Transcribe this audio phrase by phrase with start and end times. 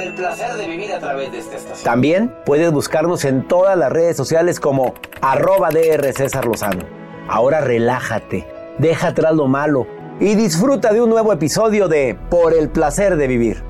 [0.00, 1.84] El placer de vivir a través de esta estación.
[1.84, 6.84] También puedes buscarnos en todas las redes sociales como arroba DR César Lozano.
[7.28, 8.46] Ahora relájate,
[8.78, 9.86] deja atrás lo malo
[10.20, 13.67] y disfruta de un nuevo episodio de Por el placer de vivir.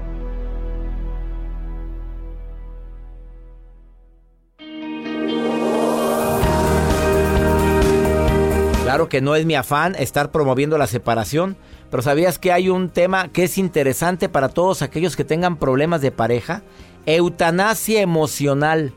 [8.89, 11.59] Claro que no es mi afán estar promoviendo la separación,
[11.91, 16.01] pero ¿sabías que hay un tema que es interesante para todos aquellos que tengan problemas
[16.01, 16.63] de pareja?
[17.05, 18.95] Eutanasia emocional.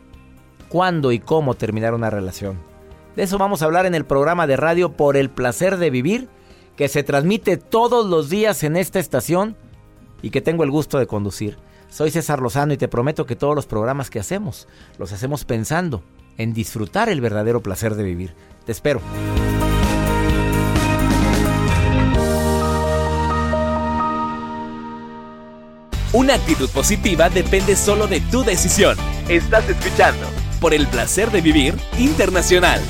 [0.70, 2.58] ¿Cuándo y cómo terminar una relación?
[3.18, 6.30] De eso vamos a hablar en el programa de radio Por el Placer de Vivir,
[6.78, 9.58] que se transmite todos los días en esta estación
[10.22, 11.58] y que tengo el gusto de conducir.
[11.90, 16.02] Soy César Lozano y te prometo que todos los programas que hacemos los hacemos pensando
[16.38, 18.34] en disfrutar el verdadero placer de vivir.
[18.66, 19.02] Te espero.
[26.14, 28.98] Una actitud positiva depende solo de tu decisión.
[29.30, 30.28] Estás escuchando
[30.60, 32.82] por el placer de vivir internacional.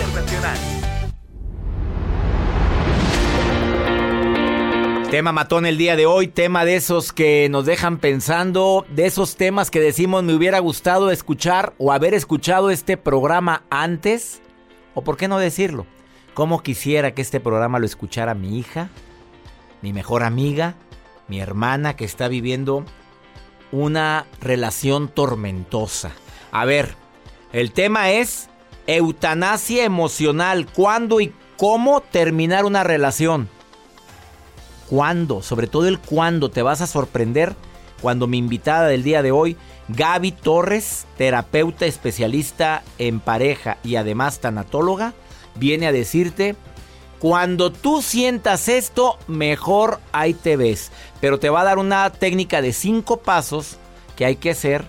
[5.12, 9.36] Tema matón el día de hoy, tema de esos que nos dejan pensando, de esos
[9.36, 14.42] temas que decimos me hubiera gustado escuchar o haber escuchado este programa antes,
[14.96, 15.86] o por qué no decirlo,
[16.34, 18.90] cómo quisiera que este programa lo escuchara mi hija,
[19.84, 20.74] mi mejor amiga,
[21.28, 22.84] mi hermana que está viviendo
[23.72, 26.12] una relación tormentosa.
[26.52, 26.96] A ver,
[27.54, 28.50] el tema es
[28.88, 30.68] eutanasia emocional.
[30.68, 33.50] ¿Cuándo y cómo terminar una relación?
[34.90, 35.42] ¿Cuándo?
[35.42, 36.50] Sobre todo el cuándo.
[36.50, 37.56] Te vas a sorprender
[38.02, 39.56] cuando mi invitada del día de hoy,
[39.90, 45.14] Gaby Torres, terapeuta especialista en pareja y además tanatóloga,
[45.56, 46.56] viene a decirte
[47.22, 50.92] cuando tú sientas esto, mejor ahí te ves.
[51.20, 53.78] Pero te va a dar una técnica de cinco pasos
[54.16, 54.86] que hay que hacer,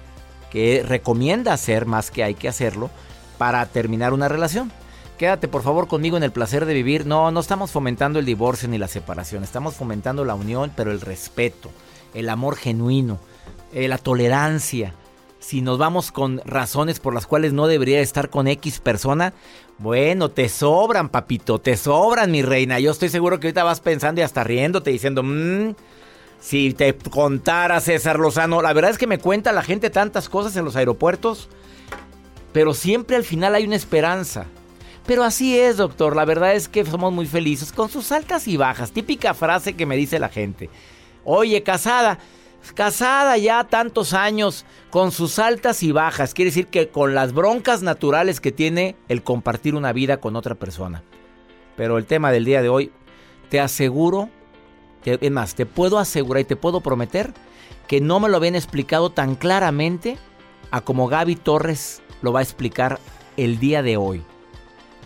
[0.51, 2.89] que recomienda hacer más que hay que hacerlo,
[3.37, 4.73] para terminar una relación.
[5.19, 7.05] Quédate por favor conmigo en el placer de vivir.
[7.05, 9.45] No, no estamos fomentando el divorcio ni la separación.
[9.45, 11.71] Estamos fomentando la unión, pero el respeto,
[12.15, 13.19] el amor genuino,
[13.75, 14.95] eh, la tolerancia.
[15.43, 19.35] Si nos vamos con razones por las cuales no debería estar con X persona,
[19.79, 22.79] bueno, te sobran, papito, te sobran, mi reina.
[22.79, 25.75] Yo estoy seguro que ahorita vas pensando y hasta riéndote diciendo, mmm,
[26.39, 30.57] si te contara César Lozano, la verdad es que me cuenta la gente tantas cosas
[30.57, 31.49] en los aeropuertos,
[32.53, 34.47] pero siempre al final hay una esperanza.
[35.07, 38.57] Pero así es, doctor, la verdad es que somos muy felices con sus altas y
[38.57, 38.93] bajas.
[38.93, 40.71] Típica frase que me dice la gente.
[41.25, 42.21] Oye, casada,
[42.75, 46.35] casada ya tantos años, con sus altas y bajas.
[46.35, 50.55] Quiere decir que con las broncas naturales que tiene el compartir una vida con otra
[50.55, 51.03] persona.
[51.77, 52.93] Pero el tema del día de hoy,
[53.49, 54.29] te aseguro,
[55.05, 57.33] es más, te puedo asegurar y te puedo prometer
[57.87, 60.17] que no me lo habían explicado tan claramente
[60.71, 62.99] a como Gaby Torres lo va a explicar
[63.37, 64.23] el día de hoy.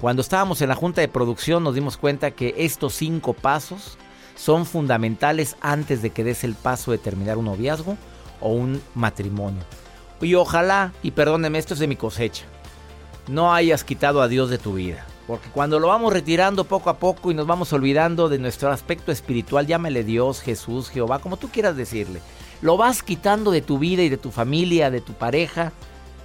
[0.01, 3.99] Cuando estábamos en la junta de producción nos dimos cuenta que estos cinco pasos
[4.37, 7.97] son fundamentales antes de que des el paso de terminar un noviazgo
[8.41, 9.63] o un matrimonio.
[10.21, 12.45] Y ojalá, y perdóneme, esto es de mi cosecha,
[13.29, 15.05] no hayas quitado a Dios de tu vida.
[15.27, 19.11] Porque cuando lo vamos retirando poco a poco y nos vamos olvidando de nuestro aspecto
[19.11, 22.21] espiritual, llámale Dios, Jesús, Jehová, como tú quieras decirle,
[22.63, 25.73] lo vas quitando de tu vida y de tu familia, de tu pareja,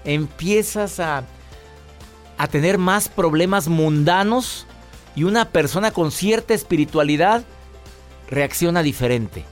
[0.05, 1.23] empiezas a,
[2.37, 4.67] a tener más problemas mundanos
[5.15, 7.43] y una persona con cierta espiritualidad
[8.31, 9.45] reacciona diferente.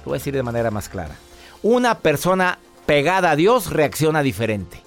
[0.00, 1.16] Lo voy a decir de manera más clara.
[1.62, 4.82] Una persona pegada a Dios reacciona diferente.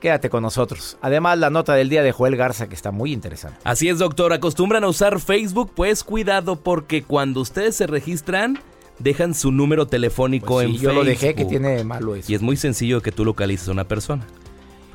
[0.00, 0.96] Quédate con nosotros.
[1.00, 3.58] Además, la nota del día de Joel Garza que está muy interesante.
[3.64, 4.32] Así es, doctor.
[4.32, 8.60] Acostumbran a usar Facebook, pues cuidado porque cuando ustedes se registran,
[9.00, 10.92] dejan su número telefónico Pues en sí, Facebook.
[10.94, 12.30] yo lo dejé que tiene malo eso.
[12.30, 14.24] Y es muy sencillo que tú localices a una persona.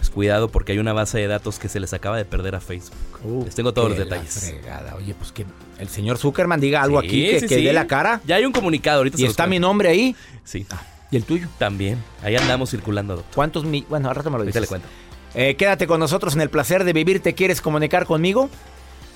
[0.03, 2.59] Pues cuidado porque hay una base de datos que se les acaba de perder a
[2.59, 2.91] Facebook.
[3.23, 4.33] Uh, Les tengo todos los detalles.
[4.51, 4.95] fregada.
[4.95, 5.45] Oye, pues que
[5.79, 7.63] el señor Zuckerman diga algo Sí, aquí que, sí, que sí.
[7.63, 8.19] dé la cara.
[8.25, 9.15] Ya hay un comunicado ahorita.
[9.21, 10.13] Y está mi nombre ahí.
[10.43, 10.65] Sí.
[11.09, 11.47] ¿Y el tuyo?
[11.57, 12.03] También.
[12.21, 13.33] Ahí andamos circulando, doctor.
[13.33, 13.85] ¿Cuántos mi...
[13.87, 14.59] Bueno, al rato me lo dices.
[14.61, 14.87] le cuento.
[15.35, 17.21] Eh, quédate con nosotros en el placer de vivir.
[17.21, 18.49] ¿Te quieres comunicar conmigo?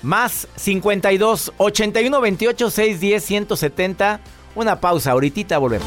[0.00, 4.20] Más 52 81 28 610 170.
[4.54, 5.86] Una pausa, ahorita volvemos.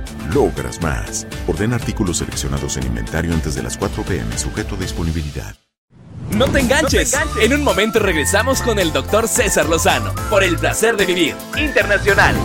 [0.33, 1.27] logras más.
[1.47, 5.55] Orden artículos seleccionados en inventario antes de las 4 pm, sujeto a disponibilidad.
[6.35, 7.13] No te enganches.
[7.41, 12.35] En un momento regresamos con el doctor César Lozano por el placer de vivir internacional.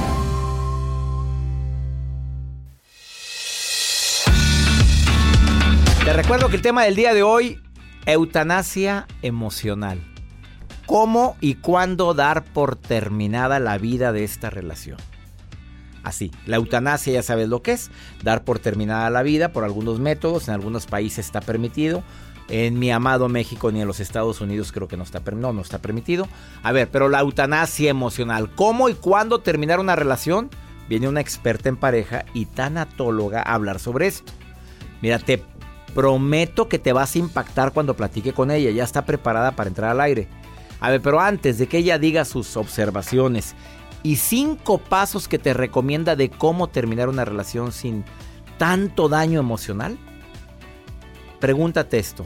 [6.05, 7.61] Te recuerdo que el tema del día de hoy,
[8.07, 10.01] eutanasia emocional.
[10.87, 14.99] ¿Cómo y cuándo dar por terminada la vida de esta relación?
[16.07, 17.91] Así, la eutanasia ya sabes lo que es,
[18.23, 22.05] dar por terminada la vida por algunos métodos, en algunos países está permitido,
[22.49, 25.63] en mi amado México ni en los Estados Unidos creo que no está, no, no
[25.63, 26.29] está permitido.
[26.63, 30.49] A ver, pero la eutanasia emocional, ¿cómo y cuándo terminar una relación?
[30.89, 34.33] Viene una experta en pareja y tanatóloga a hablar sobre esto.
[35.03, 35.43] Mira, te
[35.93, 38.71] prometo que te vas a impactar cuando platique con ella.
[38.71, 40.29] Ya está preparada para entrar al aire.
[40.79, 43.57] A ver, pero antes de que ella diga sus observaciones
[44.07, 48.05] y cinco pasos que te recomienda de cómo terminar una relación sin
[48.57, 49.99] tanto daño emocional,
[51.41, 52.25] pregúntate esto.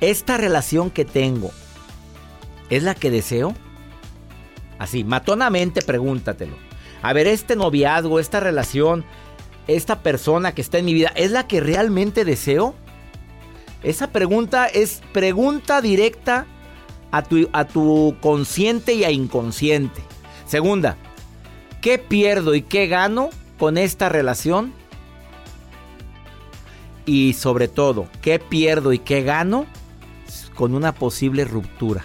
[0.00, 1.50] ¿Esta relación que tengo
[2.68, 3.54] es la que deseo?
[4.78, 6.54] Así, matonamente pregúntatelo.
[7.00, 9.02] A ver, este noviazgo, esta relación,
[9.68, 12.74] esta persona que está en mi vida, ¿es la que realmente deseo?
[13.82, 16.44] Esa pregunta es pregunta directa
[17.10, 20.02] a tu, a tu consciente y a inconsciente.
[20.44, 20.98] Segunda,
[21.82, 24.72] ¿qué pierdo y qué gano con esta relación?
[27.04, 29.66] Y sobre todo, ¿qué pierdo y qué gano
[30.54, 32.04] con una posible ruptura?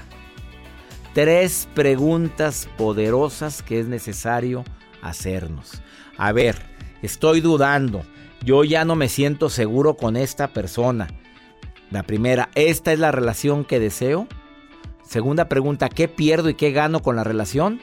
[1.13, 4.65] Tres preguntas poderosas que es necesario
[5.01, 5.81] hacernos.
[6.17, 6.57] A ver,
[7.01, 8.03] estoy dudando.
[8.43, 11.07] Yo ya no me siento seguro con esta persona.
[11.91, 14.27] La primera, ¿esta es la relación que deseo?
[15.03, 17.79] Segunda pregunta, ¿qué pierdo y qué gano con la relación?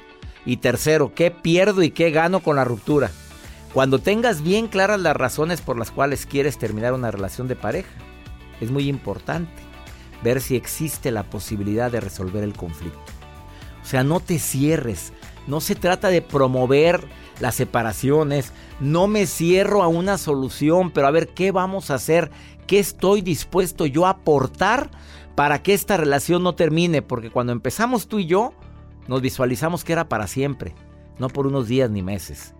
[0.46, 3.10] Y tercero, ¿qué pierdo y qué gano con la ruptura?
[3.72, 7.90] Cuando tengas bien claras las razones por las cuales quieres terminar una relación de pareja,
[8.60, 9.50] es muy importante.
[10.22, 12.98] ver si existe la posibilidad de resolver el conflicto.
[13.82, 15.12] O sea, no te cierres.
[15.46, 17.04] No se trata de promover
[17.40, 18.52] las separaciones.
[18.80, 22.30] No me cierro a una solución, pero a ver qué vamos a hacer,
[22.66, 24.90] qué estoy dispuesto yo a aportar
[25.34, 27.02] para que esta relación no termine.
[27.02, 28.54] Porque cuando empezamos tú y yo,
[29.08, 30.74] nos visualizamos que era para siempre,
[31.18, 32.54] no por unos días ni meses.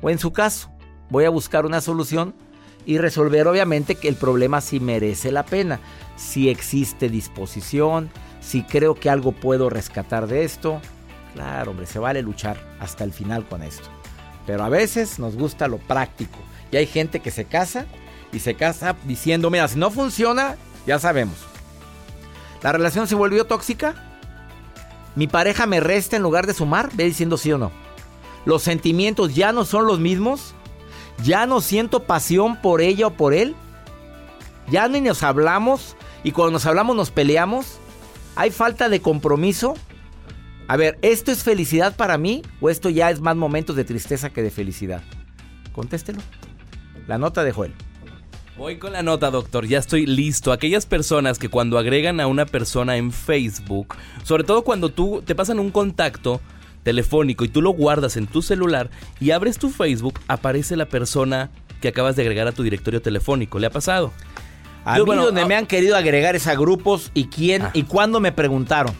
[0.00, 0.70] O en su caso,
[1.10, 2.34] voy a buscar una solución
[2.84, 5.80] y resolver obviamente que el problema si merece la pena,
[6.16, 8.10] si existe disposición,
[8.40, 10.80] si creo que algo puedo rescatar de esto.
[11.34, 13.88] Claro, hombre, se vale luchar hasta el final con esto.
[14.46, 16.38] Pero a veces nos gusta lo práctico.
[16.70, 17.86] Y hay gente que se casa
[18.32, 21.36] y se casa diciendo, mira, si no funciona, ya sabemos.
[22.62, 24.11] La relación se volvió tóxica.
[25.14, 27.70] Mi pareja me resta en lugar de sumar, ve diciendo sí o no.
[28.44, 30.54] Los sentimientos ya no son los mismos.
[31.22, 33.54] Ya no siento pasión por ella o por él.
[34.68, 37.78] Ya ni nos hablamos y cuando nos hablamos nos peleamos.
[38.34, 39.74] Hay falta de compromiso.
[40.68, 44.30] A ver, ¿esto es felicidad para mí o esto ya es más momentos de tristeza
[44.30, 45.02] que de felicidad?
[45.72, 46.20] Contéstelo.
[47.06, 47.74] La nota de Joel.
[48.56, 49.66] Voy con la nota, doctor.
[49.66, 50.52] Ya estoy listo.
[50.52, 55.34] Aquellas personas que cuando agregan a una persona en Facebook, sobre todo cuando tú te
[55.34, 56.40] pasan un contacto
[56.82, 58.90] telefónico y tú lo guardas en tu celular
[59.20, 63.58] y abres tu Facebook, aparece la persona que acabas de agregar a tu directorio telefónico.
[63.58, 64.12] ¿Le ha pasado?
[64.84, 67.70] A mí donde me han querido agregar es a grupos y quién ah.
[67.72, 68.94] y cuándo me preguntaron.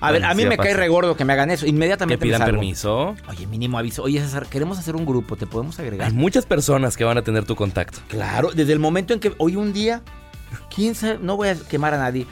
[0.00, 1.66] A ver, a mí me cae regordo que me hagan eso.
[1.66, 3.14] Inmediatamente que pidan permiso.
[3.28, 4.02] Oye, mínimo aviso.
[4.02, 6.08] Oye, César, queremos hacer un grupo, ¿te podemos agregar?
[6.08, 8.00] Hay muchas personas que van a tener tu contacto.
[8.08, 10.02] Claro, desde el momento en que hoy un día,
[10.74, 12.26] quién sabe, no voy a quemar a nadie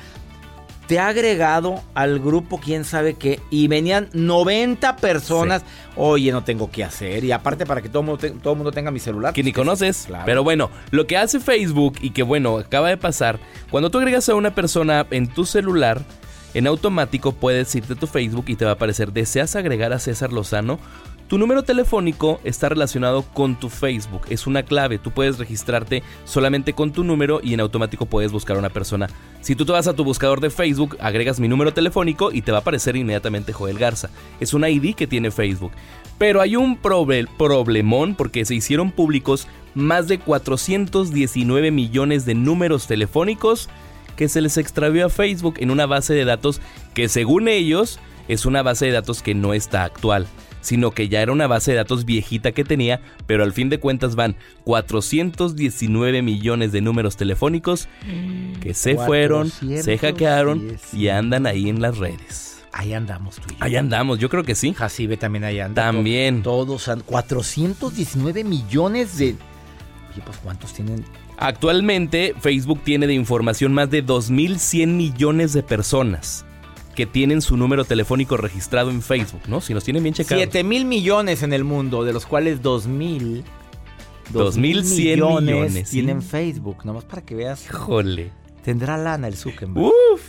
[0.87, 5.63] te ha agregado al grupo quién sabe qué y venían 90 personas.
[5.97, 7.25] Oye, no tengo qué hacer.
[7.25, 9.33] Y aparte para que todo el mundo, todo mundo tenga mi celular.
[9.33, 10.09] Que ni conoces.
[10.25, 13.39] Pero bueno, lo que hace Facebook y que bueno, acaba de pasar,
[13.71, 16.03] cuando tú agregas a una persona en tu celular,
[16.55, 19.99] en automático puedes irte a tu Facebook y te va a aparecer, ¿deseas agregar a
[19.99, 20.79] César Lozano?
[21.33, 26.75] Tu número telefónico está relacionado con tu Facebook, es una clave, tú puedes registrarte solamente
[26.75, 29.09] con tu número y en automático puedes buscar a una persona.
[29.41, 32.53] Si tú te vas a tu buscador de Facebook, agregas mi número telefónico y te
[32.53, 34.11] va a aparecer inmediatamente Joel Garza.
[34.41, 35.73] Es una ID que tiene Facebook.
[36.19, 43.71] Pero hay un problemón porque se hicieron públicos más de 419 millones de números telefónicos
[44.17, 46.61] que se les extravió a Facebook en una base de datos
[46.93, 50.27] que según ellos es una base de datos que no está actual
[50.63, 53.79] sino que ya era una base de datos viejita que tenía, pero al fin de
[53.79, 57.89] cuentas van 419 millones de números telefónicos
[58.61, 62.63] que se fueron, se hackearon y andan ahí en las redes.
[62.75, 64.73] Ahí andamos tú Ahí andamos, yo creo que sí.
[64.73, 65.83] Jacibe también ahí anda.
[65.83, 66.43] También.
[66.43, 69.37] Todos, 419 millones de...
[70.13, 71.05] Oye, pues ¿cuántos tienen?
[71.37, 76.47] Actualmente Facebook tiene de información más de 2.100 millones de personas
[76.95, 79.61] que tienen su número telefónico registrado en Facebook, ¿no?
[79.61, 80.43] Si nos tienen bien checados.
[80.43, 83.45] 7 mil millones en el mundo, de los cuales 2 mil...
[84.31, 87.69] 2 mil millones, millones tienen Facebook, nomás para que veas.
[87.69, 88.31] Jole.
[88.65, 89.85] Tendrá lana el Zuckerberg.
[89.85, 90.23] Uf.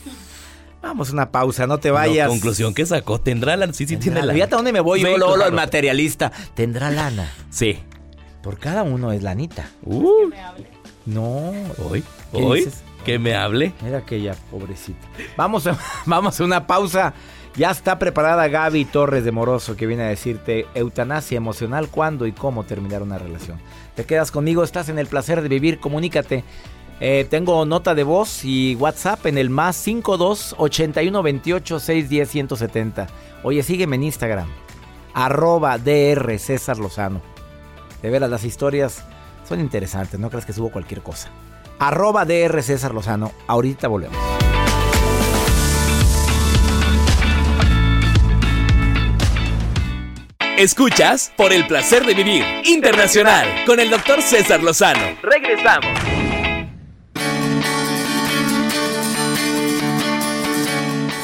[0.82, 2.28] Vamos a una pausa, no te vayas.
[2.28, 4.34] conclusión que sacó, tendrá lana, sí, sí tiene lana.
[4.34, 6.32] Fíjate a dónde me voy yo, lo, el materialista.
[6.56, 7.32] Tendrá lana.
[7.50, 7.78] Sí.
[8.42, 9.70] Por cada uno es lanita.
[9.84, 10.30] Uh.
[11.06, 11.54] No.
[11.78, 12.04] Hoy,
[12.34, 12.68] hoy.
[13.06, 13.74] Que me hable.
[13.82, 15.08] Mira aquella pobrecita.
[15.36, 17.14] Vamos a, vamos a una pausa.
[17.56, 22.32] Ya está preparada Gaby Torres de Moroso que viene a decirte eutanasia emocional, cuándo y
[22.32, 23.60] cómo terminar una relación.
[23.96, 26.44] Te quedas conmigo, estás en el placer de vivir, comunícate.
[27.00, 33.08] Eh, tengo nota de voz y WhatsApp en el más 52 81 28 610 170.
[33.44, 34.48] Oye, sígueme en Instagram.
[35.14, 37.22] Arroba DR César Lozano.
[38.02, 39.04] De veras, las historias
[39.48, 41.30] son interesantes, no creas que subo cualquier cosa.
[41.80, 43.32] Arroba DR César Lozano.
[43.48, 44.18] Ahorita volvemos.
[50.58, 55.18] Escuchas por el placer de vivir internacional con el doctor César Lozano.
[55.24, 55.90] Regresamos.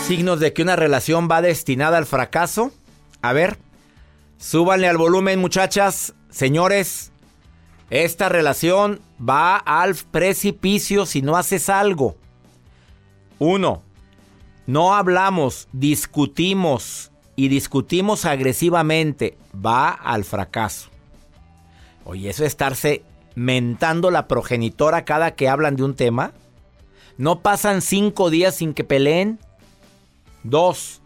[0.07, 2.71] Signos de que una relación va destinada al fracaso.
[3.21, 3.59] A ver,
[4.39, 7.11] súbanle al volumen muchachas, señores.
[7.89, 12.15] Esta relación va al precipicio si no haces algo.
[13.39, 13.81] Uno,
[14.67, 19.37] no hablamos, discutimos y discutimos agresivamente.
[19.53, 20.89] Va al fracaso.
[22.05, 23.03] Oye, eso es estarse
[23.35, 26.33] mentando la progenitora cada que hablan de un tema.
[27.17, 29.39] No pasan cinco días sin que peleen.
[30.43, 31.01] Dos,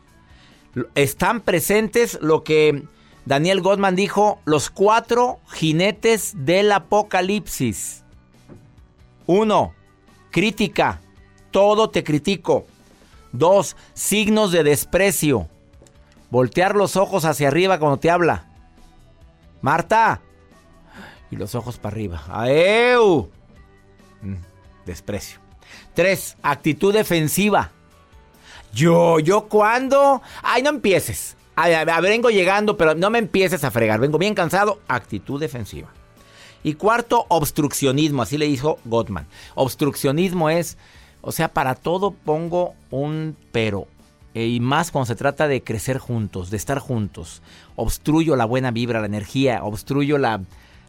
[0.96, 2.84] están presentes lo que
[3.26, 8.04] Daniel Gottman dijo los cuatro jinetes del apocalipsis.
[9.26, 9.74] Uno,
[10.32, 11.00] crítica,
[11.52, 12.66] todo te critico.
[13.32, 15.48] Dos, signos de desprecio.
[16.30, 18.46] Voltear los ojos hacia arriba cuando te habla.
[19.62, 20.22] Marta.
[21.32, 22.24] Y los ojos para arriba.
[22.28, 23.30] ¡Aeu!
[24.22, 24.36] Mm,
[24.86, 25.40] desprecio.
[25.94, 27.72] Tres, actitud defensiva.
[28.74, 30.22] Yo, yo, ¿cuándo?
[30.42, 31.38] Ay, no empieces.
[31.56, 34.00] A, a, vengo llegando, pero no me empieces a fregar.
[34.00, 34.80] Vengo bien cansado.
[34.88, 35.90] Actitud defensiva.
[36.64, 38.22] Y cuarto, obstruccionismo.
[38.22, 39.28] Así le dijo Gottman.
[39.56, 40.78] Obstruccionismo es,
[41.22, 43.88] o sea, para todo pongo un pero.
[44.34, 47.44] Eh, y más cuando se trata de crecer juntos, de estar juntos.
[47.76, 49.64] Obstruyo la buena vibra, la energía.
[49.64, 50.42] Obstruyo la,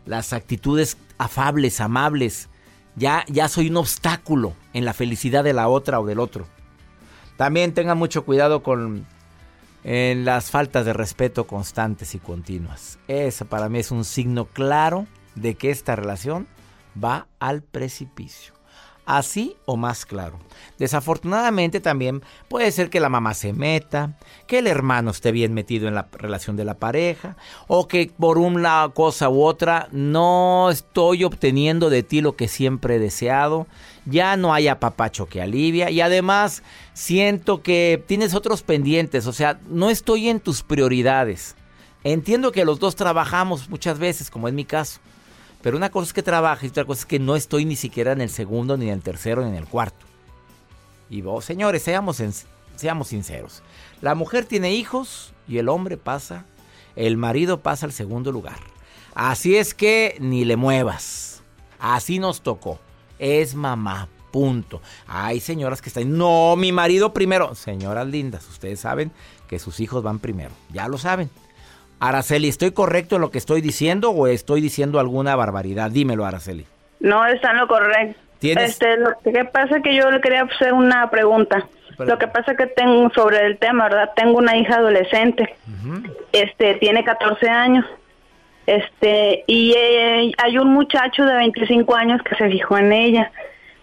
[0.06, 2.48] las actitudes afables, amables.
[2.96, 6.46] Ya, ya soy un obstáculo en la felicidad de la otra o del otro.
[7.36, 9.06] También tengan mucho cuidado con
[9.84, 12.98] en las faltas de respeto constantes y continuas.
[13.06, 16.48] Eso para mí es un signo claro de que esta relación
[17.02, 18.54] va al precipicio
[19.06, 20.38] así o más claro.
[20.78, 25.88] Desafortunadamente también puede ser que la mamá se meta, que el hermano esté bien metido
[25.88, 27.36] en la relación de la pareja,
[27.66, 32.96] o que por una cosa u otra no estoy obteniendo de ti lo que siempre
[32.96, 33.66] he deseado,
[34.06, 39.60] ya no hay apapacho que alivia y además siento que tienes otros pendientes, o sea,
[39.68, 41.56] no estoy en tus prioridades.
[42.02, 45.00] Entiendo que los dos trabajamos muchas veces, como es mi caso.
[45.62, 48.12] Pero una cosa es que trabaje y otra cosa es que no estoy ni siquiera
[48.12, 50.04] en el segundo, ni en el tercero, ni en el cuarto.
[51.08, 52.22] Y vos, señores, seamos,
[52.76, 53.62] seamos sinceros.
[54.02, 56.44] La mujer tiene hijos y el hombre pasa,
[56.96, 58.58] el marido pasa al segundo lugar.
[59.14, 61.42] Así es que ni le muevas.
[61.78, 62.78] Así nos tocó.
[63.24, 64.82] Es mamá, punto.
[65.08, 67.54] Hay señoras que están, no, mi marido primero.
[67.54, 69.12] Señoras lindas, ustedes saben
[69.48, 70.50] que sus hijos van primero.
[70.74, 71.30] Ya lo saben.
[72.00, 75.90] Araceli, ¿estoy correcto en lo que estoy diciendo o estoy diciendo alguna barbaridad?
[75.90, 76.66] Dímelo, Araceli.
[77.00, 78.20] No, está en lo correcto.
[78.42, 81.66] Este, lo que pasa es que yo le quería hacer una pregunta.
[81.96, 84.10] Lo que pasa es que tengo sobre el tema, ¿verdad?
[84.16, 85.56] Tengo una hija adolescente.
[86.32, 87.86] Este, tiene 14 años.
[88.66, 93.30] Este, y eh, hay un muchacho de 25 años que se fijó en ella.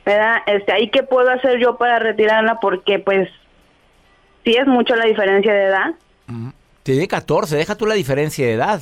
[0.06, 0.38] ¿Verdad?
[0.48, 3.30] Este, ahí qué puedo hacer yo para retirarla porque pues
[4.44, 5.91] sí es mucho la diferencia de edad.
[6.84, 8.82] Tiene 14, deja tú la diferencia de edad.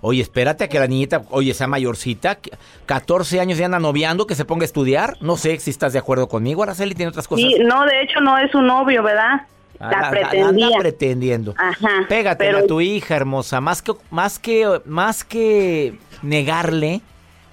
[0.00, 2.38] Oye, espérate a que la niñita, oye, sea mayorcita,
[2.86, 5.14] 14 años ya anda noviando, que se ponga a estudiar.
[5.20, 7.44] No sé si estás de acuerdo conmigo, Araceli, tiene otras cosas.
[7.44, 9.42] Sí, no, de hecho no es su novio, ¿verdad?
[9.78, 10.66] La, pretendía.
[10.66, 11.54] Anda pretendiendo.
[11.56, 12.06] Ajá.
[12.08, 13.60] Pégate a tu hija, hermosa.
[13.60, 17.00] Más que, más que, más que negarle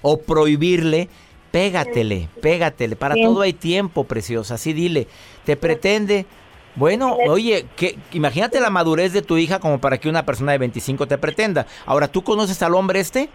[0.02, 1.08] o prohibirle,
[1.50, 2.96] pégatele, pégatele.
[2.96, 4.54] Para todo hay tiempo, preciosa.
[4.54, 5.06] Así dile.
[5.44, 6.26] Te pretende
[6.76, 10.58] bueno, oye, que, imagínate la madurez de tu hija como para que una persona de
[10.58, 11.66] 25 te pretenda.
[11.86, 13.28] Ahora, ¿tú conoces al hombre este?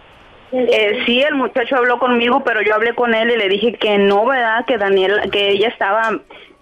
[0.52, 3.96] Eh, sí, el muchacho habló conmigo, pero yo hablé con él y le dije que
[3.98, 4.66] no, ¿verdad?
[4.66, 6.20] Que Daniela, que ella estaba,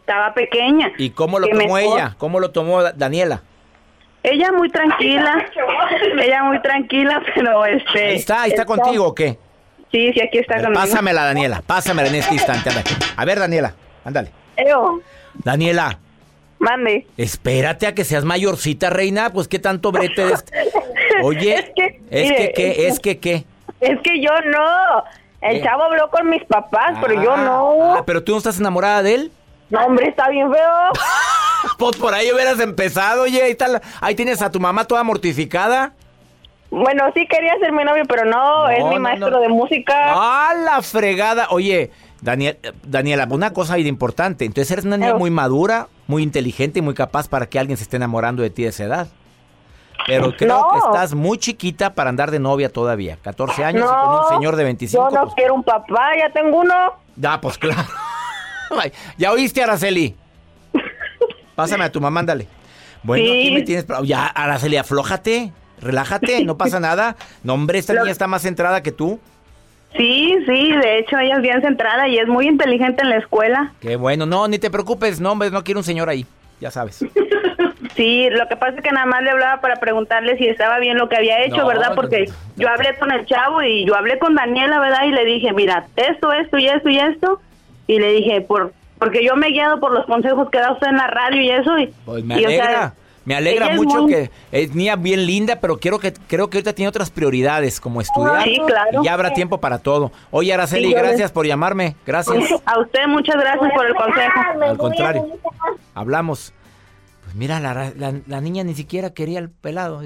[0.08, 0.92] estaba pequeña.
[0.96, 2.14] ¿Y cómo lo tomó ella?
[2.16, 3.42] ¿Cómo lo tomó Daniela?
[4.22, 5.46] Ella muy tranquila,
[6.20, 8.06] ella muy tranquila, pero este...
[8.06, 9.38] Ahí está, ahí está, contigo o qué?
[9.92, 10.74] Sí, sí, aquí está conmigo.
[10.80, 12.70] Pásamela, Daniela, pásamela en este instante.
[13.16, 14.32] A ver, Daniela, ándale.
[15.34, 15.98] Daniela,
[16.58, 17.06] Mande.
[17.16, 19.30] Espérate a que seas mayorcita, reina.
[19.30, 20.24] Pues qué tanto brete.
[21.22, 22.88] Oye, es que, es que, ¿qué?
[22.88, 23.44] Es que, ¿qué?
[23.78, 25.04] Es que yo no.
[25.40, 27.94] El chavo habló con mis papás, pero yo no.
[27.94, 29.32] Ah, pero tú no estás enamorada de él.
[29.70, 30.70] No, hombre, está bien feo.
[31.78, 33.42] pues por ahí hubieras empezado, oye.
[33.42, 35.92] Ahí, está ahí tienes a tu mamá toda mortificada.
[36.70, 39.94] Bueno, sí quería ser mi novio, pero no, es mi maestro de música.
[39.96, 41.48] ¡Ah, la fregada!
[41.50, 44.44] Oye, Daniel, Daniela, una cosa importante.
[44.44, 47.85] Entonces eres una niña muy madura, muy inteligente y muy capaz para que alguien se
[47.85, 49.09] esté enamorando de ti de esa edad.
[50.07, 53.18] Pero creo que estás muy chiquita para andar de novia todavía.
[53.22, 55.11] 14 años y con un señor de 25.
[55.11, 56.74] Yo no pues quiero un papá, ya tengo uno.
[57.16, 57.88] Ya, pues claro.
[59.18, 60.14] ya oíste, Araceli.
[61.54, 62.46] Pásame a tu mamá, ándale.
[63.02, 63.87] Bueno, aquí me tienes.
[64.04, 67.16] Ya, Araceli, aflójate, relájate, no pasa nada.
[67.42, 69.20] No, hombre, esta niña está más centrada que tú.
[69.96, 73.72] Sí, sí, de hecho ella es bien centrada y es muy inteligente en la escuela.
[73.81, 76.26] Qué bueno, no, ni te preocupes, no, hombre, no quiero un señor ahí,
[76.61, 77.04] ya sabes.
[77.96, 80.98] sí, lo que pasa es que nada más le hablaba para preguntarle si estaba bien
[80.98, 81.94] lo que había hecho, ¿verdad?
[81.94, 85.04] Porque yo hablé con el chavo y yo hablé con Daniela, ¿verdad?
[85.07, 87.40] Y le dije, mira, esto, esto y esto y esto.
[87.88, 90.88] Y le dije, por porque yo me he guiado por los consejos que da usted
[90.88, 91.79] en la radio y eso.
[91.79, 92.94] Y, pues me alegra.
[93.24, 96.88] Me alegra mucho que es niña bien linda, pero quiero que creo que ahorita tiene
[96.88, 98.42] otras prioridades como estudiar.
[98.44, 99.03] Sí, claro.
[99.03, 100.12] Y ya habrá tiempo para todo.
[100.31, 101.94] Oye, Araceli, gracias por llamarme.
[102.07, 102.55] Gracias.
[102.64, 104.40] A usted muchas gracias por el consejo.
[104.62, 105.27] Al contrario.
[105.94, 106.55] Hablamos.
[107.24, 110.01] Pues mira, la, niña ni siquiera quería el pelado.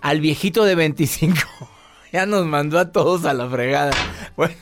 [0.00, 1.34] Al viejito de 25.
[2.12, 3.92] ya nos mandó a todos a la fregada.
[4.36, 4.54] Bueno,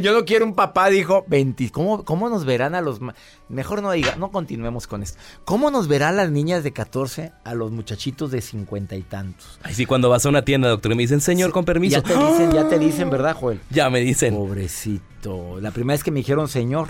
[0.00, 3.00] yo no quiero un papá, dijo, 20, ¿cómo, ¿cómo nos verán a los...
[3.48, 5.18] Mejor no diga, no continuemos con esto.
[5.44, 9.58] ¿Cómo nos verán las niñas de 14 a los muchachitos de 50 y tantos?
[9.62, 11.96] Ay, sí, cuando vas a una tienda, doctor, y me dicen, señor, con permiso.
[11.96, 13.60] Ya te dicen, ya te dicen, ¿verdad, Joel?
[13.70, 14.34] Ya me dicen.
[14.34, 15.60] Pobrecito.
[15.60, 16.88] La primera vez que me dijeron, señor,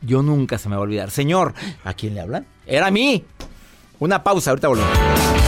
[0.00, 1.10] yo nunca se me va a olvidar.
[1.10, 2.46] Señor, ¿a quién le hablan?
[2.66, 3.24] Era a mí.
[3.98, 5.41] Una pausa, ahorita volvemos.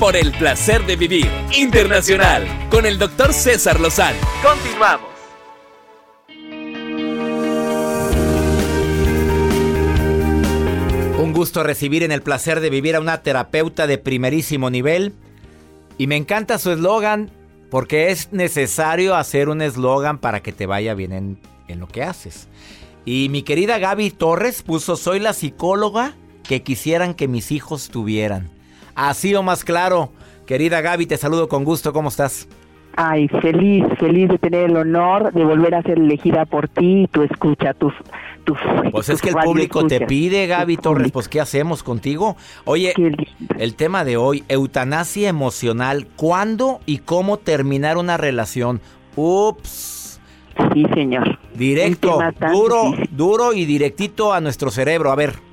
[0.00, 4.16] Por el placer de vivir internacional con el doctor César Lozano.
[4.42, 5.10] Continuamos.
[11.18, 15.12] Un gusto recibir en el placer de vivir a una terapeuta de primerísimo nivel.
[15.98, 17.30] Y me encanta su eslogan
[17.70, 22.02] porque es necesario hacer un eslogan para que te vaya bien en, en lo que
[22.02, 22.48] haces.
[23.04, 28.59] Y mi querida Gaby Torres puso, soy la psicóloga que quisieran que mis hijos tuvieran.
[28.94, 30.12] Así o más claro.
[30.46, 31.92] Querida Gaby, te saludo con gusto.
[31.92, 32.48] ¿Cómo estás?
[32.96, 37.06] Ay, feliz, feliz de tener el honor de volver a ser elegida por ti y
[37.06, 37.94] tu escucha, tus...
[38.44, 38.54] Tu,
[38.90, 42.36] pues es que el público te pide, Gaby Torres, pues ¿qué hacemos contigo?
[42.64, 42.94] Oye,
[43.58, 48.80] el tema de hoy, eutanasia emocional, ¿cuándo y cómo terminar una relación?
[49.14, 50.20] Ups.
[50.72, 51.38] Sí, señor.
[51.54, 52.18] Directo,
[52.50, 55.12] duro, duro y directito a nuestro cerebro.
[55.12, 55.49] A ver.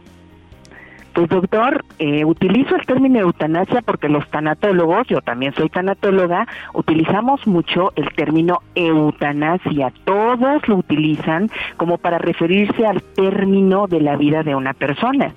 [1.18, 7.48] Pues doctor, eh, utilizo el término eutanasia porque los tanatólogos, yo también soy tanatóloga, utilizamos
[7.48, 9.92] mucho el término eutanasia.
[10.06, 15.34] Todos lo utilizan como para referirse al término de la vida de una persona.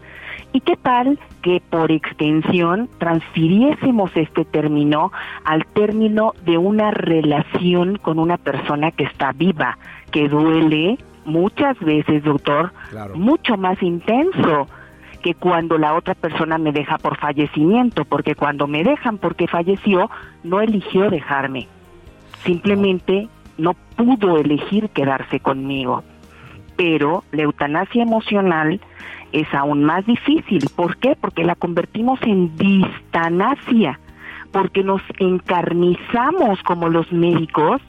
[0.52, 5.12] ¿Y qué tal que por extensión transfiriésemos este término
[5.46, 9.78] al término de una relación con una persona que está viva,
[10.12, 12.70] que duele muchas veces, doctor,
[13.14, 14.68] mucho más intenso?
[15.20, 20.10] Que cuando la otra persona me deja por fallecimiento, porque cuando me dejan porque falleció,
[20.42, 21.68] no eligió dejarme.
[22.44, 23.28] Simplemente
[23.58, 26.02] no pudo elegir quedarse conmigo.
[26.76, 28.80] Pero la eutanasia emocional
[29.32, 30.64] es aún más difícil.
[30.74, 31.16] ¿Por qué?
[31.20, 34.00] Porque la convertimos en distanasia,
[34.50, 37.80] porque nos encarnizamos como los médicos,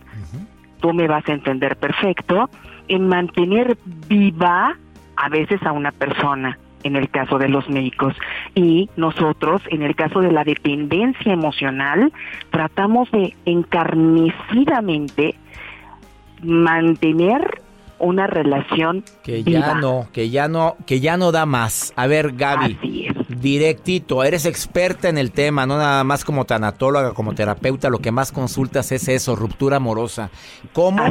[0.82, 2.50] tú me vas a entender perfecto,
[2.88, 4.76] en mantener viva
[5.15, 8.15] a veces a una persona en el caso de los médicos.
[8.56, 12.12] Y nosotros, en el caso de la dependencia emocional,
[12.52, 15.36] tratamos de encarnecidamente
[16.41, 17.62] mantener
[18.02, 21.94] una relación que ya no, que ya no, que ya no da más.
[21.96, 22.78] A ver, Gaby,
[23.39, 28.12] directito, eres experta en el tema, no nada más como tanatóloga, como terapeuta, lo que
[28.12, 30.32] más consultas es eso, ruptura amorosa.
[30.74, 31.04] ¿Cómo,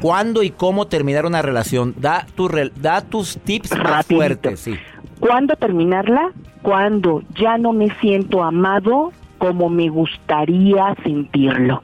[0.00, 1.94] cuándo y cómo terminar una relación?
[1.96, 4.74] Da tu da tus tips más fuertes, sí.
[5.20, 6.32] ¿Cuándo terminarla?
[6.62, 11.82] Cuando ya no me siento amado como me gustaría sentirlo.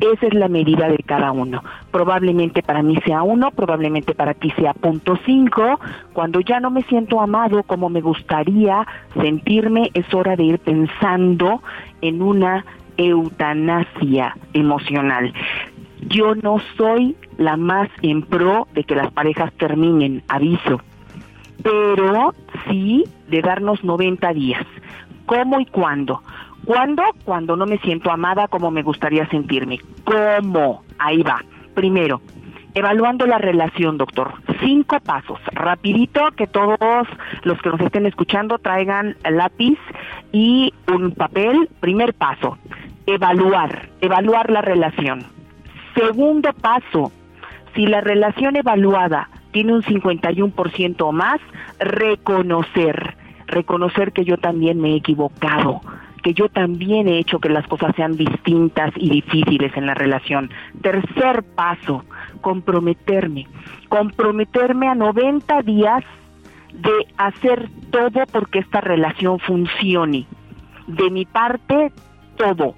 [0.00, 1.62] Esa es la medida de cada uno.
[1.90, 5.78] Probablemente para mí sea uno, probablemente para ti sea punto cinco.
[6.14, 11.62] Cuando ya no me siento amado como me gustaría sentirme, es hora de ir pensando
[12.00, 12.64] en una
[12.96, 15.34] eutanasia emocional.
[16.08, 20.80] Yo no soy la más en pro de que las parejas terminen, aviso
[21.62, 22.34] pero
[22.68, 24.66] sí de darnos 90 días.
[25.26, 26.22] ¿Cómo y cuándo?
[26.64, 27.02] ¿Cuándo?
[27.24, 29.78] Cuando no me siento amada como me gustaría sentirme.
[30.04, 30.82] ¿Cómo?
[30.98, 31.42] Ahí va.
[31.74, 32.20] Primero,
[32.74, 34.32] evaluando la relación, doctor.
[34.60, 35.38] Cinco pasos.
[35.52, 37.06] Rapidito, que todos
[37.44, 39.78] los que nos estén escuchando traigan lápiz
[40.32, 41.68] y un papel.
[41.80, 42.58] Primer paso,
[43.06, 45.24] evaluar, evaluar la relación.
[45.94, 47.12] Segundo paso,
[47.74, 51.40] si la relación evaluada tiene un 51% o más,
[51.78, 55.80] reconocer, reconocer que yo también me he equivocado,
[56.22, 60.50] que yo también he hecho que las cosas sean distintas y difíciles en la relación.
[60.82, 62.04] Tercer paso,
[62.40, 63.46] comprometerme,
[63.88, 66.04] comprometerme a 90 días
[66.72, 70.26] de hacer todo porque esta relación funcione.
[70.86, 71.92] De mi parte,
[72.36, 72.74] todo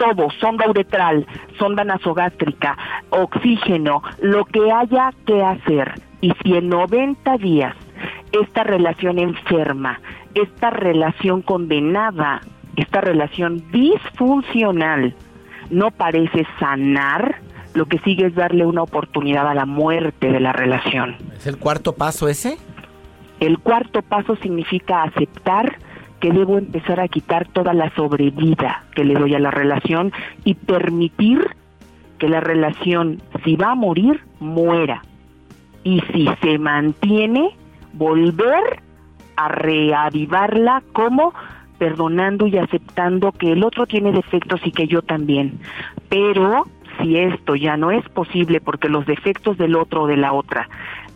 [0.00, 1.26] todo, sonda uretral,
[1.58, 2.76] sonda nasogástrica,
[3.10, 5.92] oxígeno, lo que haya que hacer.
[6.22, 7.76] Y si en 90 días
[8.32, 10.00] esta relación enferma,
[10.34, 12.40] esta relación condenada,
[12.76, 15.14] esta relación disfuncional
[15.68, 17.36] no parece sanar,
[17.74, 21.16] lo que sigue es darle una oportunidad a la muerte de la relación.
[21.36, 22.56] ¿Es el cuarto paso ese?
[23.38, 25.78] El cuarto paso significa aceptar
[26.20, 30.12] que debo empezar a quitar toda la sobrevida que le doy a la relación
[30.44, 31.46] y permitir
[32.18, 35.02] que la relación, si va a morir, muera.
[35.82, 37.56] Y si se mantiene,
[37.94, 38.82] volver
[39.36, 41.32] a reavivarla como
[41.78, 45.60] perdonando y aceptando que el otro tiene defectos y que yo también.
[46.10, 46.66] Pero
[47.00, 50.68] si esto ya no es posible porque los defectos del otro o de la otra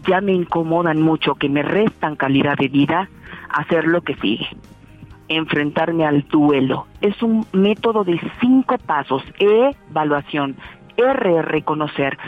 [0.06, 3.08] ya me incomodan mucho, que me restan calidad de vida,
[3.50, 4.48] hacer lo que sigue.
[5.28, 6.86] Enfrentarme al duelo.
[7.00, 9.22] Es un método de cinco pasos.
[9.38, 10.56] E, evaluación.
[10.96, 12.18] R, reconocer.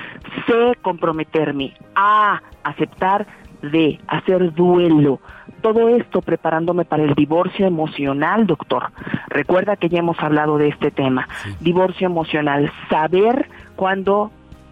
[0.47, 1.75] C, comprometerme.
[1.95, 3.27] A, aceptar.
[3.63, 5.21] D, hacer duelo.
[5.63, 8.93] Todo esto preparándome para el divorcio emocional, doctor.
[9.29, 11.29] Recuerda que ya hemos hablado de este tema.
[11.61, 12.71] Divorcio emocional.
[12.89, 14.31] Saber cuándo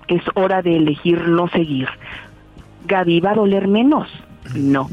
[0.08, 1.88] es hora de elegir no seguir.
[2.86, 4.08] Gaby va a doler menos.
[4.54, 4.90] No.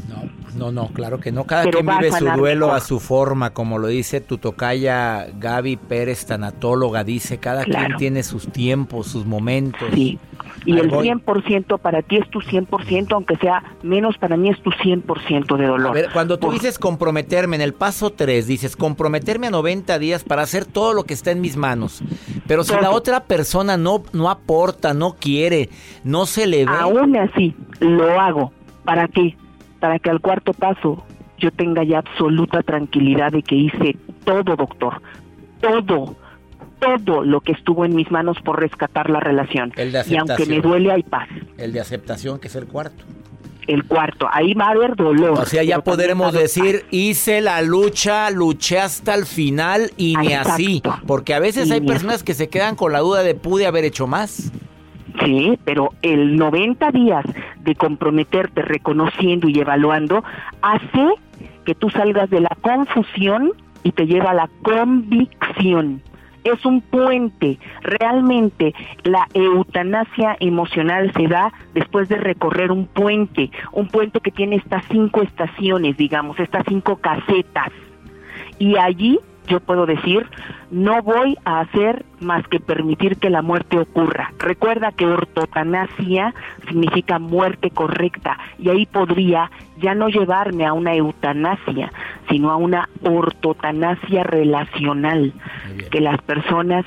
[0.56, 1.44] No, no, claro que no.
[1.44, 6.26] Cada quien vive su duelo a su forma, como lo dice tu tocaya Gaby Pérez,
[6.26, 9.88] tanatóloga, dice, cada quien tiene sus tiempos, sus momentos.
[9.94, 10.18] Sí,
[10.64, 14.70] y el 100% para ti es tu 100%, aunque sea menos para mí es tu
[14.70, 15.90] 100% de dolor.
[15.90, 20.24] A ver, cuando tú dices comprometerme en el paso 3, dices comprometerme a 90 días
[20.24, 22.02] para hacer todo lo que está en mis manos.
[22.46, 25.70] Pero si la otra persona no, no aporta, no quiere,
[26.04, 26.72] no se le ve.
[26.78, 28.52] Aún así, lo hago.
[28.84, 29.36] ¿Para qué?
[29.80, 31.04] Para que al cuarto paso
[31.38, 35.02] yo tenga ya absoluta tranquilidad de que hice todo, doctor.
[35.60, 36.16] Todo
[36.82, 39.72] todo lo que estuvo en mis manos por rescatar la relación.
[39.76, 41.28] y aunque me duele, hay paz.
[41.56, 43.04] El de aceptación, que es el cuarto.
[43.68, 45.38] El cuarto, ahí va a haber dolor.
[45.38, 50.82] O sea, ya podremos decir, hice la lucha, luché hasta el final y ni así.
[51.06, 54.08] Porque a veces hay personas que se quedan con la duda de pude haber hecho
[54.08, 54.50] más.
[55.24, 57.24] Sí, pero el 90 días
[57.60, 60.24] de comprometerte reconociendo y evaluando
[60.62, 61.08] hace
[61.64, 66.02] que tú salgas de la confusión y te lleva a la convicción
[66.44, 67.58] es un puente.
[67.82, 74.56] Realmente la eutanasia emocional se da después de recorrer un puente, un puente que tiene
[74.56, 77.70] estas cinco estaciones, digamos, estas cinco casetas.
[78.58, 80.26] Y allí yo puedo decir,
[80.70, 84.32] no voy a hacer más que permitir que la muerte ocurra.
[84.38, 86.34] Recuerda que ortotanasia
[86.68, 91.92] significa muerte correcta y ahí podría ya no llevarme a una eutanasia,
[92.30, 95.32] sino a una ortotanasia relacional,
[95.90, 96.84] que las personas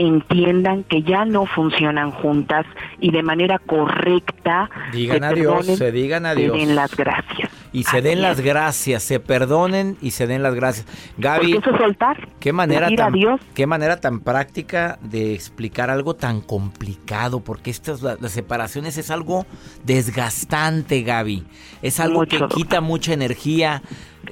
[0.00, 2.66] entiendan que ya no funcionan juntas
[3.00, 6.56] y de manera correcta digan adiós, se digan adiós.
[6.56, 7.50] den las gracias.
[7.72, 10.86] Y se den las gracias, se perdonen y se den las gracias.
[11.18, 13.14] Gaby, eso soltar, qué manera tan
[13.54, 19.46] qué manera tan práctica de explicar algo tan complicado, porque estas las, separaciones es algo
[19.84, 21.44] desgastante, Gaby.
[21.82, 23.82] Es algo que quita mucha energía.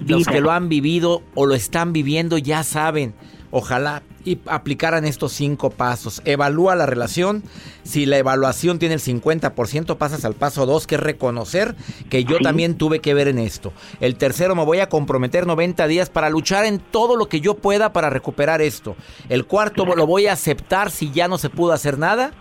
[0.05, 3.15] Los que lo han vivido o lo están viviendo ya saben.
[3.51, 6.21] Ojalá y aplicaran estos cinco pasos.
[6.25, 7.43] Evalúa la relación.
[7.83, 11.75] Si la evaluación tiene el 50%, pasas al paso 2, que es reconocer
[12.11, 13.73] que yo también tuve que ver en esto.
[14.01, 17.55] El tercero, me voy a comprometer 90 días para luchar en todo lo que yo
[17.55, 18.97] pueda para recuperar esto.
[19.31, 22.33] El cuarto, lo voy a aceptar si ya no se pudo hacer nada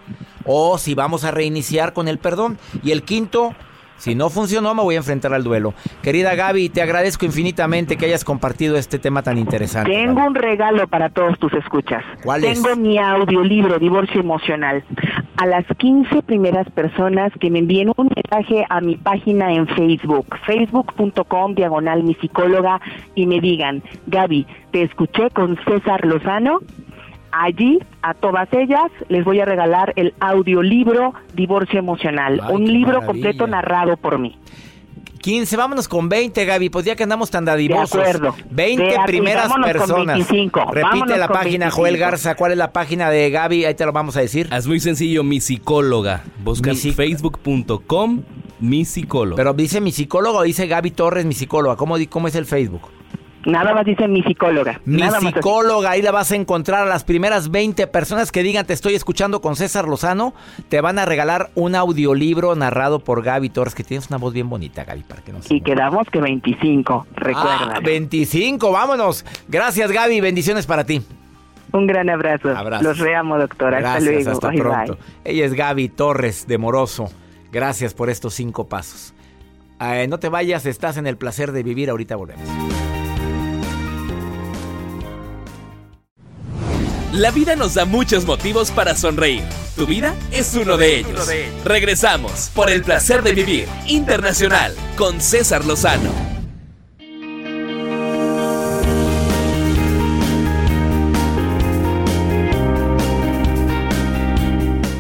[0.43, 2.57] o si vamos a reiniciar con el perdón.
[2.83, 3.55] Y el quinto,
[3.97, 5.73] si no funcionó, me voy a enfrentar al duelo.
[6.01, 9.91] Querida Gaby, te agradezco infinitamente que hayas compartido este tema tan interesante.
[9.91, 12.03] Tengo un regalo para todos tus escuchas.
[12.23, 12.61] ¿Cuál es?
[12.61, 14.83] Tengo mi audiolibro Divorcio Emocional.
[15.37, 20.27] A las 15 primeras personas que me envíen un mensaje a mi página en Facebook,
[20.45, 22.79] facebook.com diagonal mi psicóloga,
[23.15, 26.59] y me digan, Gaby, te escuché con César Lozano
[27.39, 33.45] Allí, a todas ellas, les voy a regalar el audiolibro Divorcio Emocional, un libro completo
[33.45, 34.37] narrado por mí.
[35.21, 37.91] 15, vámonos con 20, Gaby, pues ya que andamos tan dadivosos.
[37.91, 38.35] De acuerdo.
[38.49, 40.27] 20 primeras personas.
[40.27, 43.65] Repite la página, Joel Garza, ¿cuál es la página de Gaby?
[43.65, 44.47] Ahí te lo vamos a decir.
[44.51, 46.23] Es muy sencillo, mi psicóloga.
[46.43, 48.23] Busca en facebook.com
[48.59, 49.35] mi psicóloga.
[49.35, 51.75] Pero dice mi psicóloga o dice Gaby Torres, mi psicóloga.
[51.75, 52.96] ¿Cómo, cómo es el Facebook?
[53.45, 54.81] Nada más dice mi psicóloga.
[54.85, 58.73] Mi psicóloga, ahí la vas a encontrar a las primeras 20 personas que digan te
[58.73, 60.33] estoy escuchando con César Lozano.
[60.69, 64.49] Te van a regalar un audiolibro narrado por Gaby Torres, que tienes una voz bien
[64.49, 67.75] bonita, Gaby, para que no Y quedamos que 25, recuerda.
[67.75, 69.25] Ah, 25, vámonos.
[69.47, 71.01] Gracias, Gaby, bendiciones para ti.
[71.71, 72.49] Un gran abrazo.
[72.81, 73.77] Los reamo, doctora.
[73.77, 74.31] hasta luego.
[74.31, 74.97] Hasta pronto.
[75.23, 77.09] Ella es Gaby Torres de Moroso.
[77.51, 79.13] Gracias por estos cinco pasos.
[79.79, 81.89] Eh, no te vayas, estás en el placer de vivir.
[81.89, 82.47] Ahorita volvemos.
[87.13, 89.41] La vida nos da muchos motivos para sonreír.
[89.77, 91.29] Tu vida es uno de ellos.
[91.63, 96.11] Regresamos por el placer de vivir internacional con César Lozano.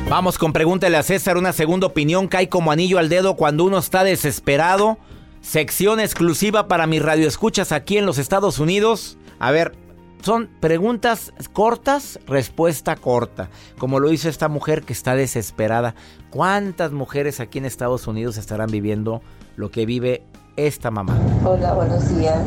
[0.09, 3.79] Vamos con pregúntale a César una segunda opinión cae como anillo al dedo cuando uno
[3.79, 4.97] está desesperado.
[5.41, 9.17] Sección exclusiva para mis radioescuchas aquí en los Estados Unidos.
[9.39, 9.73] A ver,
[10.21, 13.49] son preguntas cortas, respuesta corta.
[13.77, 15.95] Como lo hizo esta mujer que está desesperada.
[16.29, 19.21] ¿Cuántas mujeres aquí en Estados Unidos estarán viviendo
[19.55, 20.23] lo que vive
[20.55, 21.17] esta mamá?
[21.45, 22.41] Hola, buenos días.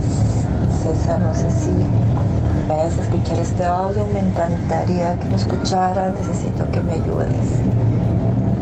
[0.82, 1.70] César, no sé si
[2.68, 4.06] vayas a escuchar este audio.
[4.12, 6.10] Me encantaría que lo escuchara.
[6.12, 7.60] Necesito que me ayudes.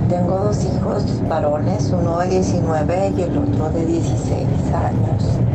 [0.08, 5.47] Tengo dos hijos varones, uno de 19 y el otro de 16 años.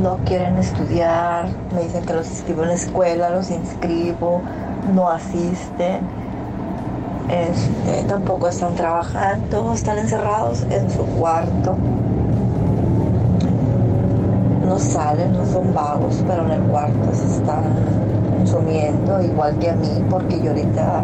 [0.00, 4.40] No quieren estudiar, me dicen que los inscribo en la escuela, los inscribo,
[4.94, 6.00] no asisten,
[7.28, 11.76] este, tampoco están trabajando, están encerrados en su cuarto.
[14.64, 17.64] No salen, no son vagos, pero en el cuarto se están
[18.36, 21.02] consumiendo, igual que a mí, porque yo ahorita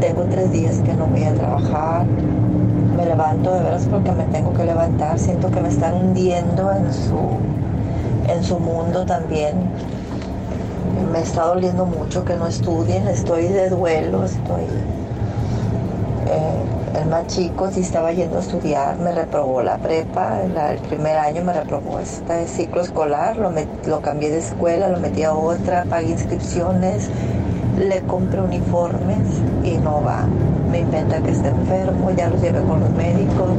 [0.00, 2.04] tengo tres días que no voy a trabajar.
[2.96, 6.92] Me levanto de veras porque me tengo que levantar, siento que me están hundiendo en
[6.92, 7.55] su
[8.28, 9.70] en su mundo también.
[11.12, 14.64] Me está doliendo mucho que no estudien, estoy de duelo, estoy...
[16.28, 16.66] Eh,
[17.00, 21.44] el más chico sí estaba yendo a estudiar, me reprobó la prepa, el primer año
[21.44, 27.10] me reprobó este ciclo escolar, lo, cambié de escuela, lo metí a otra, pagué inscripciones,
[27.78, 29.28] le compré uniformes
[29.62, 30.26] y no va.
[30.70, 33.50] Me inventa que está enfermo, ya lo llevé con los médicos,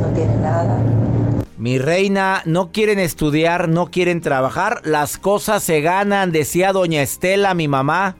[0.00, 0.78] no tiene nada.
[1.58, 7.52] Mi reina, no quieren estudiar, no quieren trabajar, las cosas se ganan, decía doña Estela,
[7.54, 8.16] mi mamá.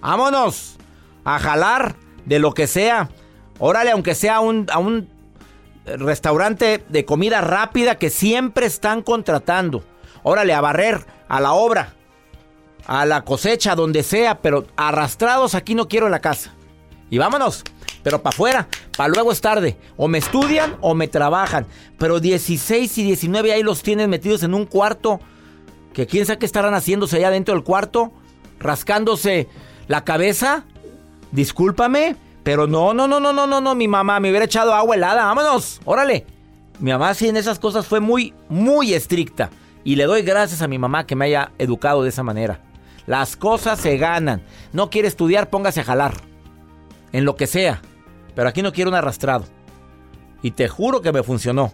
[0.00, 0.76] Vámonos
[1.24, 3.08] a jalar de lo que sea.
[3.58, 5.08] Órale, aunque sea un, a un
[5.84, 9.82] restaurante de comida rápida que siempre están contratando.
[10.22, 11.94] Órale, a barrer, a la obra,
[12.86, 16.54] a la cosecha, donde sea, pero arrastrados aquí no quiero en la casa.
[17.10, 17.64] Y vámonos.
[18.02, 19.76] Pero para afuera, para luego es tarde.
[19.96, 21.66] O me estudian o me trabajan.
[21.98, 25.20] Pero 16 y 19 ahí los tienen metidos en un cuarto.
[25.92, 28.12] Que quién sabe qué estarán haciéndose allá dentro del cuarto.
[28.58, 29.48] Rascándose
[29.88, 30.64] la cabeza.
[31.30, 32.16] Discúlpame.
[32.42, 33.74] Pero no, no, no, no, no, no, no.
[33.74, 35.24] Mi mamá me hubiera echado agua helada.
[35.26, 35.80] Vámonos.
[35.84, 36.26] Órale.
[36.80, 39.50] Mi mamá sí en esas cosas fue muy, muy estricta.
[39.84, 42.60] Y le doy gracias a mi mamá que me haya educado de esa manera.
[43.06, 44.42] Las cosas se ganan.
[44.72, 46.14] No quiere estudiar, póngase a jalar.
[47.12, 47.82] En lo que sea.
[48.34, 49.44] Pero aquí no quiero un arrastrado.
[50.42, 51.72] Y te juro que me funcionó.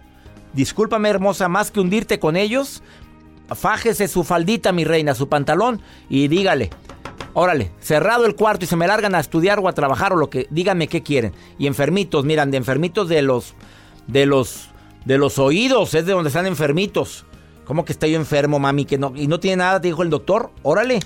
[0.53, 2.81] Discúlpame, hermosa, más que hundirte con ellos,
[3.55, 6.69] fájese su faldita, mi reina, su pantalón, y dígale.
[7.33, 10.29] Órale, cerrado el cuarto y se me largan a estudiar o a trabajar o lo
[10.29, 11.33] que, díganme qué quieren.
[11.59, 13.53] Y enfermitos, miran, de enfermitos de los,
[14.07, 14.69] de los,
[15.05, 17.25] de los oídos, es de donde están enfermitos.
[17.65, 18.85] ¿Cómo que estoy enfermo, mami?
[18.85, 20.51] Que no, y no tiene nada, te dijo el doctor.
[20.63, 20.99] Órale,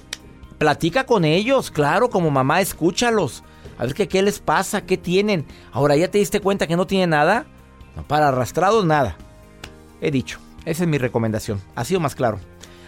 [0.57, 3.43] platica con ellos, claro, como mamá, escúchalos.
[3.77, 5.45] A ver qué, les pasa, qué tienen.
[5.71, 7.45] Ahora, ¿ya te diste cuenta que no tiene nada?
[7.95, 9.17] No, para arrastrados, nada.
[10.01, 11.62] He dicho, esa es mi recomendación.
[11.75, 12.39] Ha sido más claro.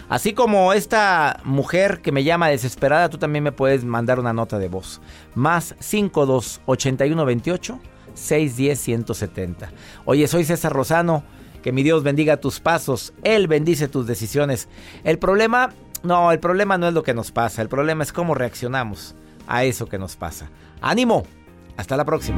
[0.08, 4.60] Así como esta mujer que me llama desesperada, tú también me puedes mandar una nota
[4.60, 5.02] de voz.
[5.34, 7.80] Más 52 81 28
[8.14, 9.72] 610 170.
[10.06, 11.24] Oye, soy César Rosano.
[11.64, 13.12] Que mi Dios bendiga tus pasos.
[13.24, 14.70] Él bendice tus decisiones.
[15.04, 17.64] El problema, no, el problema no es lo que nos pasa.
[17.64, 19.16] El problema es cómo reaccionamos
[19.48, 20.50] a eso que nos pasa.
[20.86, 21.24] Ánimo.
[21.78, 22.38] Hasta la próxima.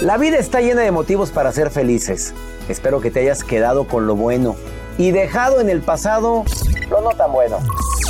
[0.00, 2.34] La vida está llena de motivos para ser felices.
[2.68, 4.56] Espero que te hayas quedado con lo bueno
[4.98, 6.42] y dejado en el pasado
[6.90, 7.58] lo no tan bueno.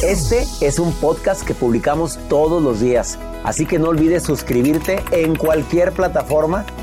[0.02, 5.36] Este es un podcast que publicamos todos los días, así que no olvides suscribirte en
[5.36, 6.64] cualquier plataforma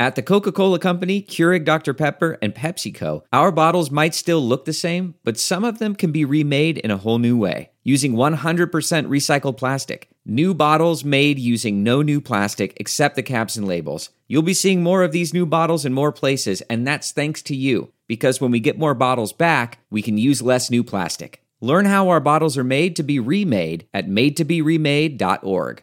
[0.00, 1.92] At the Coca Cola Company, Keurig Dr.
[1.92, 6.12] Pepper, and PepsiCo, our bottles might still look the same, but some of them can
[6.12, 10.08] be remade in a whole new way using 100% recycled plastic.
[10.24, 14.10] New bottles made using no new plastic except the caps and labels.
[14.28, 17.56] You'll be seeing more of these new bottles in more places, and that's thanks to
[17.56, 17.92] you.
[18.08, 21.42] because when we get more bottles back, we can use less new plastic.
[21.60, 25.82] Learn how our bottles are made to be remade at madetoberemade.org.